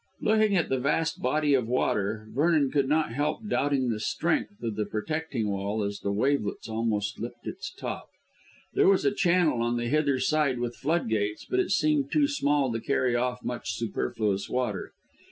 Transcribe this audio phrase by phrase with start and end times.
[0.19, 4.75] Looking at that vast body of water, Vernon could not help doubting the strength of
[4.75, 8.07] the protecting wall as the wavelets almost lipped its top.
[8.73, 12.27] There was a channel on the hither side with flood gates, but it seemed too
[12.27, 14.93] small to carry off much superfluous water.